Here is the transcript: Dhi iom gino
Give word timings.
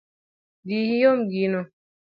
Dhi 0.67 0.79
iom 0.95 1.19
gino 1.31 1.61